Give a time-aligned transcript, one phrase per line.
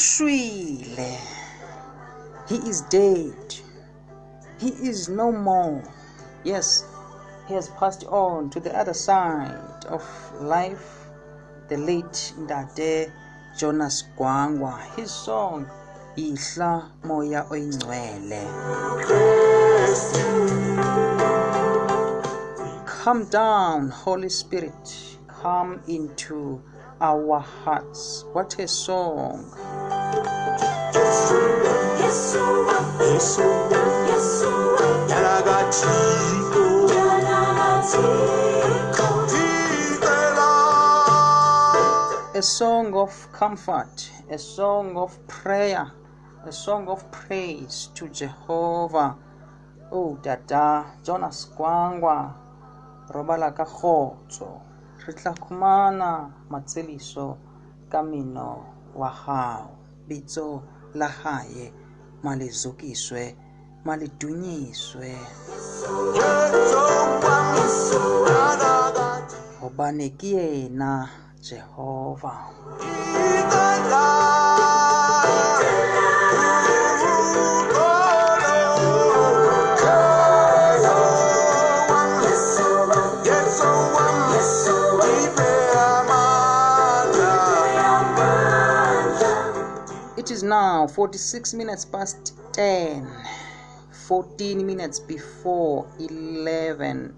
[0.00, 0.80] He
[2.48, 3.54] is dead.
[4.58, 5.84] He is no more.
[6.42, 6.86] Yes,
[7.46, 10.02] he has passed on to the other side of
[10.40, 11.04] life.
[11.68, 13.12] The late Ndade
[13.58, 14.80] Jonas Gwangwa.
[14.96, 15.66] His song,
[16.16, 18.46] Ihla Moya Oyingcwele.
[22.86, 25.18] Come down, Holy Spirit.
[25.28, 26.62] Come into
[27.02, 28.24] our hearts.
[28.32, 29.44] What a song!
[30.92, 30.96] A
[42.42, 45.92] song of comfort, a song of prayer,
[46.44, 49.14] a song of praise to Jehovah.
[49.92, 52.34] Oh, Dada Jonas Kwangwa,
[53.10, 53.64] robala ka
[55.06, 57.38] Ritla Kumana, Matsiliso,
[57.86, 59.08] Kamino, matseliso ka mino wa
[60.94, 61.72] lahaye
[62.22, 63.36] malizukiswe
[63.84, 65.16] malidunyiswe
[69.66, 71.08] ubaniki yena
[71.40, 72.34] jehova
[73.40, 74.20] Itala.
[90.50, 93.06] Now 46 minutes past 10,
[94.08, 97.14] 14 minutes before 11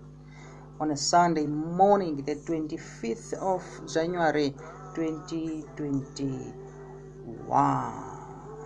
[0.79, 4.55] on a Sunday morning, the 25th of January
[4.95, 6.53] 2021.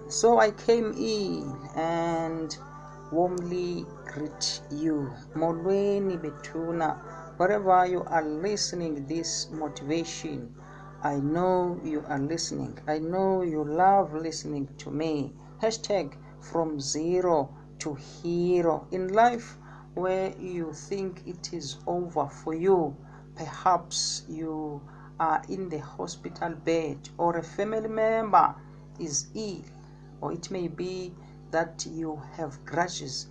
[0.08, 2.58] So I came in and
[3.12, 5.12] warmly greet you.
[5.36, 6.98] Molweni Betuna,
[7.36, 10.52] wherever you are listening this motivation.
[11.06, 12.76] I know you are listening.
[12.88, 15.32] I know you love listening to me.
[15.62, 18.88] Hashtag from zero to hero.
[18.90, 19.56] In life,
[19.94, 22.96] where you think it is over for you,
[23.36, 24.82] perhaps you
[25.20, 28.56] are in the hospital bed or a family member
[28.98, 29.62] is ill,
[30.20, 31.14] or it may be
[31.52, 33.28] that you have grudges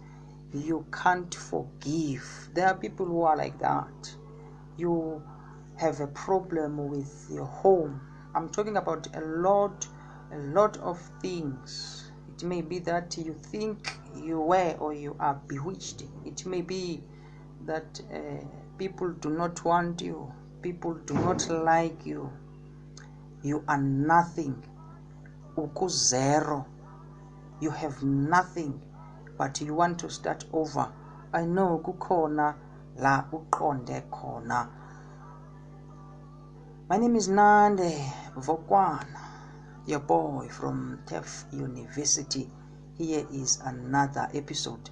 [0.54, 2.50] you can't forgive.
[2.54, 4.16] There are people who are like that.
[4.78, 5.22] You
[5.78, 8.02] have a problem with your home.
[8.34, 9.88] I'm talking about a lot,
[10.32, 12.12] a lot of things.
[12.36, 16.04] It may be that you think you were or you are bewitched.
[16.26, 17.02] It may be
[17.66, 18.46] that uh,
[18.78, 20.32] people do not want you,
[20.62, 22.30] people do not like you.
[23.44, 24.64] You are nothing.
[25.58, 26.66] Uku zero.
[27.62, 28.82] You have nothing,
[29.38, 30.92] but you want to start over.
[31.34, 32.56] I know kukhona
[32.98, 34.04] la uqonde.
[36.88, 39.18] My name is Nande Vokwana,
[39.88, 42.48] your boy from TEF University.
[42.96, 44.92] Here is another episode,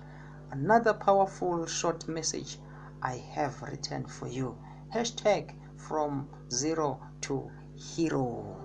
[0.49, 2.57] another powerful short message
[3.03, 4.57] I have written for you.
[4.91, 8.57] Hashtag from zero to hero.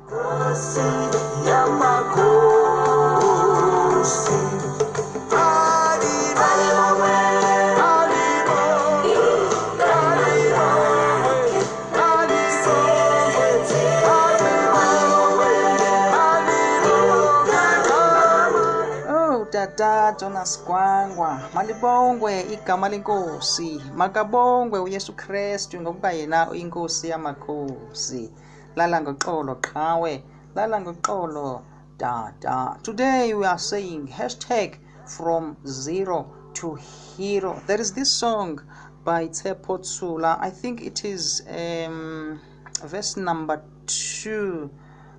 [20.13, 28.31] Jonas Gwangwa, malibongwe igama lenkosi, makabongwe uYesu Kristu ngokuba yena uyinkosi yamakhosi.
[28.77, 30.23] Lala ngoxolo qhawe,
[30.55, 31.63] lala ngoxolo
[31.99, 32.79] Tata.
[32.83, 37.61] Today we are saying hashtag from zero to hero.
[37.67, 38.61] There is this song
[39.05, 40.39] by Tshepo Tshola.
[40.41, 42.41] I think it is um,
[42.85, 44.71] verse number two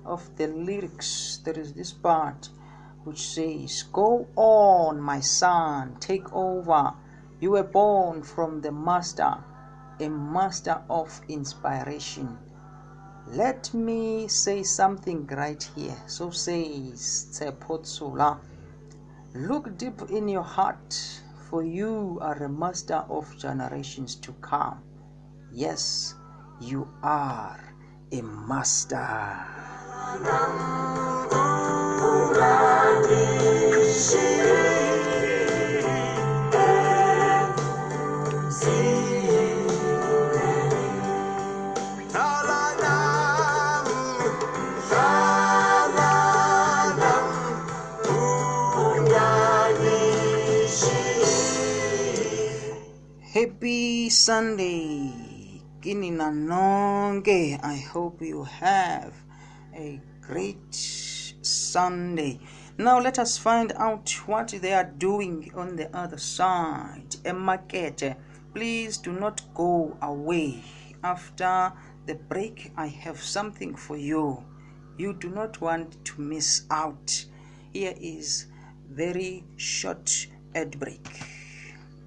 [0.06, 1.40] of the lyrics.
[1.44, 2.48] There is this part
[3.04, 6.92] which says, Go on, my son, take over.
[7.40, 9.36] You were born from the master,
[9.98, 12.38] a master of inspiration.
[13.28, 15.96] Let me say something right here.
[16.06, 18.38] So says Tshepo Tshola.
[19.34, 20.98] Look deep in your heart,
[21.48, 24.82] for you are a master of generations to come.
[25.52, 26.14] Yes,
[26.60, 27.74] you are
[28.10, 29.46] a master.
[53.30, 55.62] Happy Sunday.
[55.80, 57.58] Kini na nonke.
[57.62, 59.14] I hope you have
[59.74, 60.99] a great
[61.50, 62.40] Sunday.
[62.78, 67.16] Now let us find out what they are doing on the other side.
[67.24, 68.16] A market.
[68.54, 70.62] Please do not go away.
[71.02, 71.72] After
[72.06, 74.44] the break, I have something for you.
[74.98, 77.24] You do not want to miss out.
[77.72, 78.46] Here is
[78.88, 81.06] very short ad break.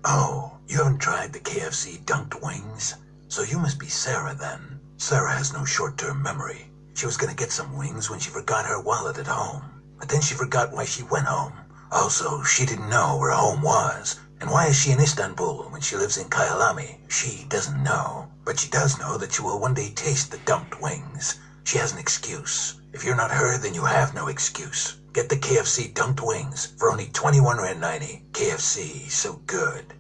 [0.06, 2.96] Oh, you haven't tried the KFC dunked wings?
[3.30, 4.80] So you must be Sarah then.
[4.98, 6.70] Sarah has no short-term memory.
[6.94, 9.64] She was gonna get some wings when she forgot her wallet at home.
[10.00, 11.54] But then she forgot why she went home.
[11.92, 14.20] Also, she didn't know where home was.
[14.42, 16.98] And why is she in Istanbul when she lives in Kyalami?
[17.10, 18.28] She doesn't know.
[18.44, 21.40] But she does know that she will one day taste the dunked wings.
[21.64, 22.76] She has an excuse.
[22.92, 24.98] If you're not her, then you have no excuse.
[25.14, 28.26] Get the KFC dunked wings for only 21 Rand 90.
[28.34, 29.94] KFC, so good.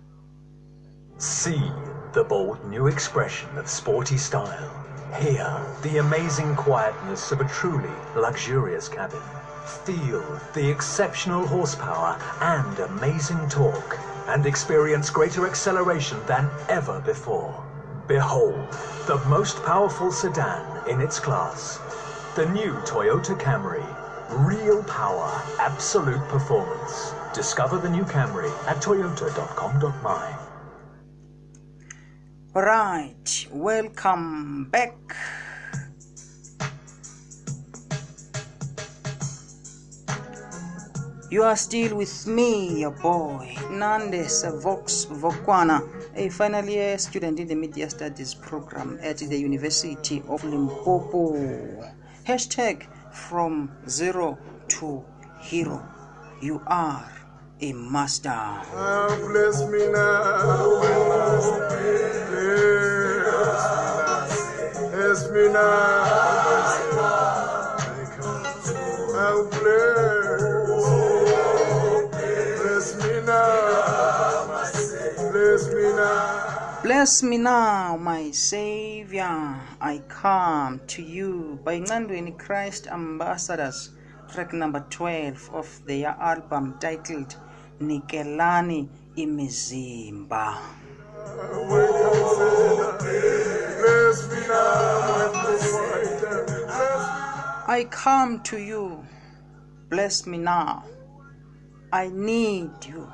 [1.17, 1.71] See
[2.11, 4.82] the bold new expression of sporty style.
[5.19, 9.21] Hear the amazing quietness of a truly luxurious cabin.
[9.85, 10.23] Feel
[10.53, 13.99] the exceptional horsepower and amazing torque.
[14.27, 17.63] And experience greater acceleration than ever before.
[18.07, 18.67] Behold,
[19.05, 21.79] the most powerful sedan in its class.
[22.35, 23.85] The new Toyota Camry.
[24.29, 25.29] Real power,
[25.59, 27.13] absolute performance.
[27.33, 30.52] Discover the new Camry at toyota.com.my.
[32.55, 34.93] Right, welcome back.
[41.31, 44.29] You are still with me, your boy, Nande
[44.61, 45.81] Vox Vokwana,
[46.15, 51.33] a final year student in the Media Studies program at the University of Limpopo.
[52.27, 55.03] Hashtag from zero to
[55.41, 55.83] hero.
[56.39, 57.11] You are
[57.61, 58.29] a master.
[58.29, 59.09] Ah,
[65.13, 66.03] bless me now,
[66.49, 66.95] bless me,
[72.63, 73.21] bless me now.
[73.21, 73.71] Bless, me now,
[75.31, 76.79] bless me now.
[76.81, 79.59] Bless me now, my Savior.
[79.79, 83.91] I come to you by Ncandweni Christ Ambassadors,
[84.33, 87.35] track number 12 of their album titled
[87.79, 90.57] Nikelani Imizimba.
[97.67, 99.05] I come to you.
[99.89, 100.85] Bless me now.
[101.91, 103.11] I need you.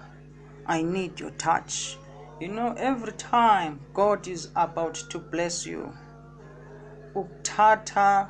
[0.68, 1.98] I need your touch.
[2.40, 5.92] You know, every time God is about to bless you,
[7.16, 8.28] ukuthatha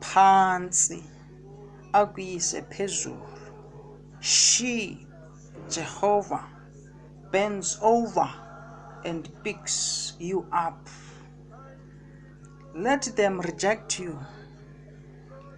[0.00, 1.04] phansi
[1.92, 3.22] akuyise phezulu.
[4.18, 5.06] She,
[5.70, 6.44] Jehovah,
[7.30, 8.28] bends over
[9.04, 10.88] and picks you up.
[12.76, 14.18] Let them reject you.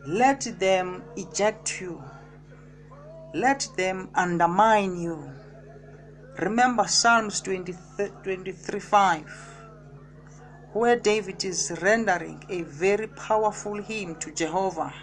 [0.06, 2.00] Let them eject you.
[3.34, 5.28] Let them undermine you.
[6.38, 9.24] Remember Psalms 23, 23 5,
[10.74, 14.94] where David is rendering a very powerful hymn to Jehovah.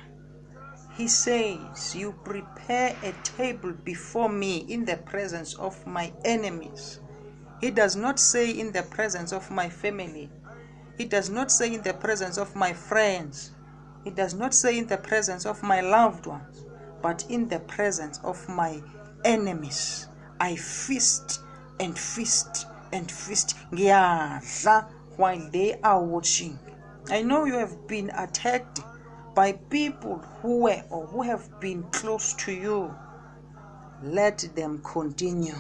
[0.96, 7.02] He says, You prepare a table before me in the presence of my enemies.
[7.60, 10.30] He does not say in the presence of my family.
[10.98, 13.52] He does not say in the presence of my friends.
[14.06, 16.66] It does not say in the presence of my loved ones,
[17.02, 18.82] but in the presence of my
[19.24, 20.08] enemies.
[20.40, 21.42] I feast
[21.80, 23.56] and feast and feast.
[25.18, 26.60] While they are watching.
[27.10, 28.82] I know you have been attacked
[29.34, 32.94] by people who were or who have been close to you.
[34.04, 35.56] Let them continue.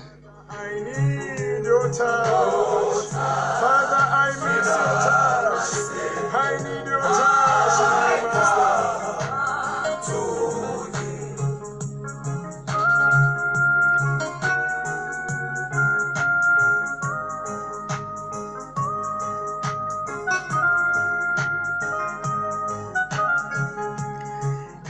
[0.50, 3.10] I need your touch.
[3.12, 6.34] Father, I miss your touch.
[6.34, 7.46] I need your touch.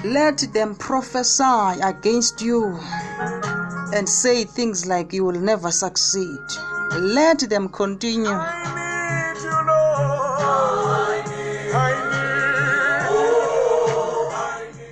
[0.05, 2.79] Let them prophesy against you
[3.95, 6.39] and say things like you will never succeed.
[6.99, 8.37] Let them continue.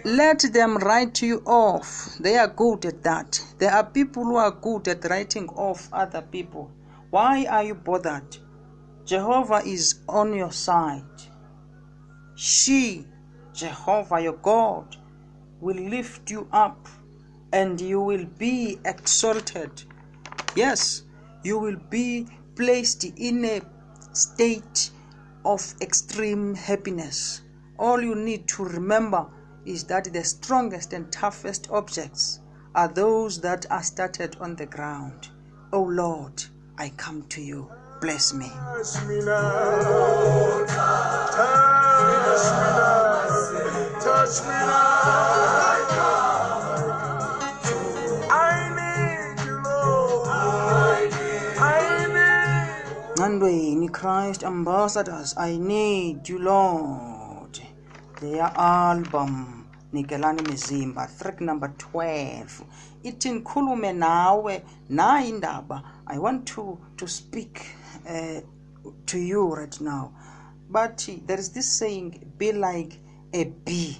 [0.05, 2.17] Let them write you off.
[2.19, 3.43] They are good at that.
[3.57, 6.72] There are people who are good at writing off other people.
[7.10, 8.38] Why are you bothered?
[9.05, 11.03] Jehovah is on your side.
[12.36, 13.05] She,
[13.53, 14.95] Jehovah your God,
[15.60, 16.88] will lift you up
[17.53, 19.83] and you will be exalted.
[20.55, 21.03] Yes,
[21.43, 23.62] you will be placed in a
[24.12, 24.89] state
[25.45, 27.41] of extreme happiness.
[27.77, 29.27] All you need to remember
[29.65, 32.39] is that the strongest and toughest objects
[32.75, 35.29] are those that are started on the ground.
[35.72, 36.43] Oh Lord,
[36.77, 37.72] I come to you.
[38.01, 38.50] Bless me.
[38.50, 39.19] Touch me
[44.50, 45.73] now.
[53.43, 57.59] Ncandweni Christ ambassadors, I need you, Lord.
[58.21, 62.63] Their album Nikelani Mizimba, track number 12.
[63.03, 65.83] Ithi ngikhulume nawe nayi indaba.
[66.07, 67.65] I want to to speak
[68.07, 68.39] uh,
[69.07, 70.13] to you right now.
[70.69, 72.97] But there is this saying be like
[73.33, 73.97] a bee.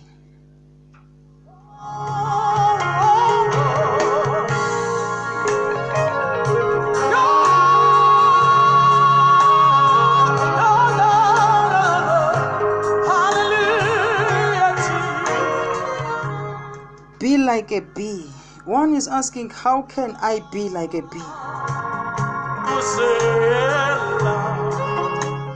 [17.64, 18.26] Like a bee.
[18.66, 21.24] One is asking, How can I be like a bee?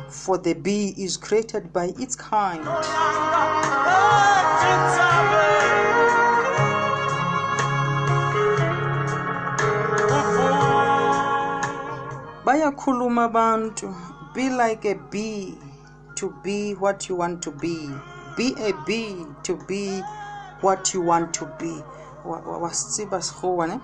[0.10, 2.64] For the bee is created by its kind.
[12.46, 13.94] Bayakhuluma abantu.
[14.34, 15.58] Be like a bee
[16.16, 17.90] to be what you want to be.
[18.38, 20.02] Be a bee to be
[20.62, 21.84] what you want to be.
[22.26, 23.80] Wa- wa- Wasitsiba sekgowa, ne?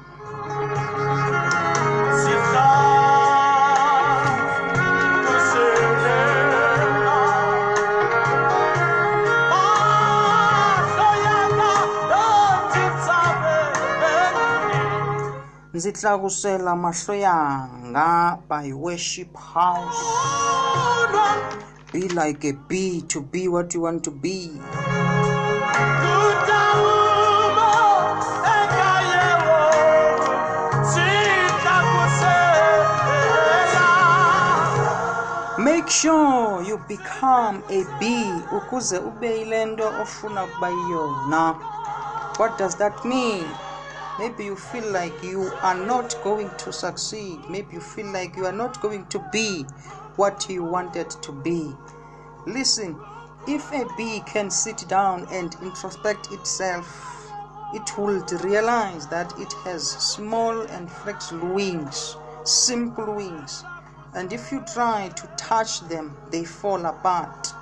[15.74, 20.04] ndzi tlakusela mahlo yanga by worship house
[21.92, 24.52] be like a bee to be what you want to be
[36.04, 41.56] sure you become a bee ukuze ube yile nto ofuna ukuba yiyona
[42.38, 43.46] what does that mean?
[44.20, 47.40] Maybe you feel like you are not going to succeed.
[47.50, 49.66] Maybe you feel like you are not going to be
[50.16, 51.72] what you wanted to be.
[52.48, 53.00] Listen
[53.48, 56.88] if a bee can sit down and introspect itself
[57.74, 63.64] it will realize that it has small and flexible wings simple wings
[64.16, 67.54] and if you try to touch them they fall apart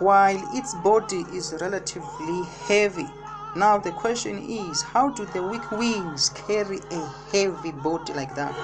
[0.00, 3.06] while its body is relatively heavy.
[3.54, 8.54] Now, the question is how do the weak wings carry a heavy body like that?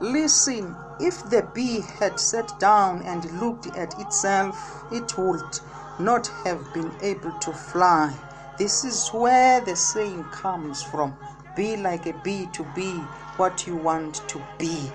[0.00, 5.60] Listen, if the bee had sat down and looked at itself, it would
[5.98, 8.14] not have been able to fly.
[8.58, 11.14] This is where the saying comes from
[11.56, 12.92] be like a bee to be
[13.36, 14.90] what you want to be.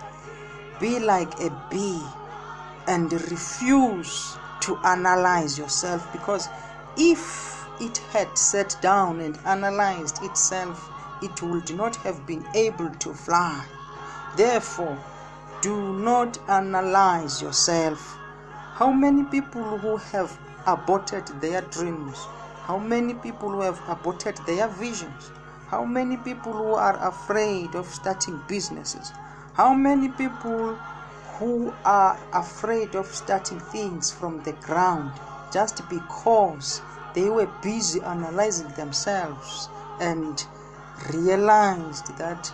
[0.80, 2.02] Be like a bee
[2.88, 6.48] and refuse to analyze yourself because
[6.98, 10.90] if it had sat down and analyzed itself,
[11.22, 13.66] it would not have been able to fly.
[14.38, 14.98] Therefore,
[15.62, 18.18] do not analyze yourself.
[18.74, 22.18] How many people who have aborted their dreams?
[22.66, 25.32] How many people who have aborted their visions?
[25.68, 29.12] How many people who are afraid of starting businesses?
[29.54, 30.76] How many people
[31.40, 35.12] who are afraid of starting things from the ground
[35.52, 36.82] just because
[37.14, 39.68] they were busy analyzing themselves
[40.00, 40.46] and
[41.14, 42.52] realized that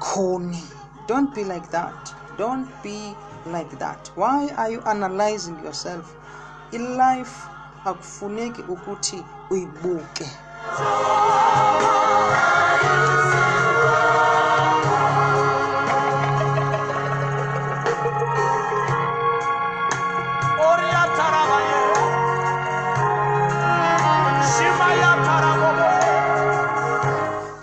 [0.00, 0.62] corny.
[1.06, 2.14] Don't be like that.
[2.36, 3.14] Don't be
[3.46, 4.10] like that.
[4.14, 6.14] Why are you analyzing yourself?
[6.72, 7.46] In life
[7.84, 10.26] akufuneki ukuthi uyibuke.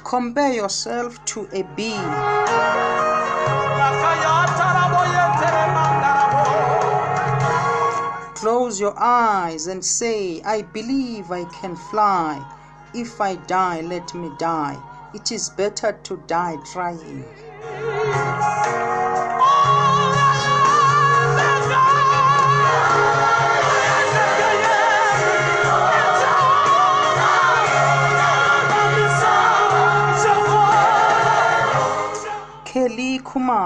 [0.04, 2.02] Compare yourself to a bee.
[8.38, 12.40] Close your eyes and say, I believe I can fly.
[12.94, 14.78] If I die, let me die.
[15.16, 17.26] It is better to die trying.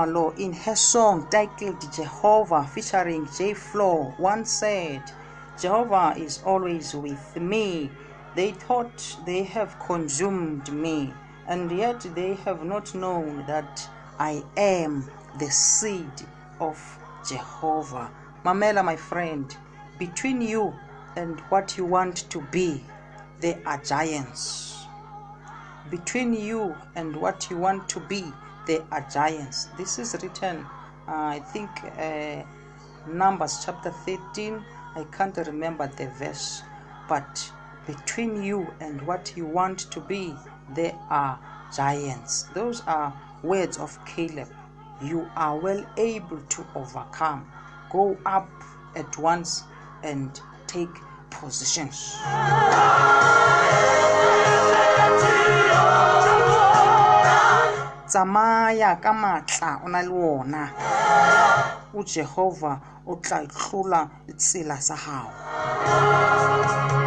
[0.03, 5.03] In her song titled Jehovah featuring J Flow, once said,
[5.60, 7.91] Jehovah is always with me.
[8.34, 11.13] They thought they have consumed me,
[11.48, 16.25] and yet they have not known that I am the seed
[16.60, 16.79] of
[17.29, 18.10] Jehovah.
[18.43, 19.55] Mamela, my friend,
[20.00, 20.74] between you
[21.15, 22.84] and what you want to be,
[23.39, 24.88] there are giants.
[25.91, 28.34] Between you and what you want to be,
[28.72, 29.66] there are giants.
[29.78, 30.66] This is written,
[31.06, 32.42] uh, I think, uh,
[33.06, 34.63] Numbers chapter 13.
[34.96, 36.63] I can't remember the verse,
[37.10, 37.51] but
[37.86, 40.34] between you and what you want to be,
[40.74, 41.38] there are
[41.75, 42.44] giants.
[42.54, 43.12] Those are
[43.44, 44.48] words of Caleb.
[45.01, 47.51] You are well able to overcome.
[47.92, 48.50] Go up
[48.96, 49.63] at once
[50.01, 50.96] and take
[51.30, 52.16] positions.
[58.12, 60.63] Tsamaya ka matla o na le wona.
[61.98, 62.74] O jehova
[63.08, 64.01] o tla tlola
[64.38, 67.00] tsela sa gago